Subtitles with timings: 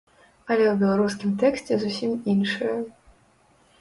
[0.53, 2.75] Але ў беларускім тэксце зусім іншае.